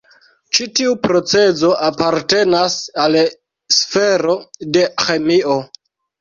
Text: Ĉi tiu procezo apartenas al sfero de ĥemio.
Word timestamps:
Ĉi 0.57 0.65
tiu 0.77 0.93
procezo 1.01 1.69
apartenas 1.87 2.79
al 3.03 3.19
sfero 3.81 4.35
de 4.79 4.87
ĥemio. 5.05 5.61